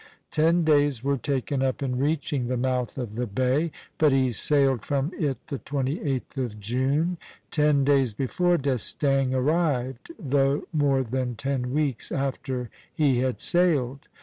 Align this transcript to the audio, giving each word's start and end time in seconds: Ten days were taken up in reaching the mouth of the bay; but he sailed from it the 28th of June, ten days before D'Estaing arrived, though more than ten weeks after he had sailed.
Ten 0.31 0.63
days 0.63 1.03
were 1.03 1.15
taken 1.15 1.61
up 1.61 1.83
in 1.83 1.99
reaching 1.99 2.47
the 2.47 2.57
mouth 2.57 2.97
of 2.97 3.13
the 3.13 3.27
bay; 3.27 3.71
but 3.99 4.11
he 4.11 4.31
sailed 4.31 4.81
from 4.81 5.11
it 5.15 5.45
the 5.45 5.59
28th 5.59 6.43
of 6.43 6.59
June, 6.59 7.17
ten 7.51 7.83
days 7.83 8.11
before 8.11 8.57
D'Estaing 8.57 9.35
arrived, 9.35 10.11
though 10.17 10.63
more 10.73 11.03
than 11.03 11.35
ten 11.35 11.71
weeks 11.71 12.11
after 12.11 12.71
he 12.91 13.19
had 13.19 13.39
sailed. 13.39 14.07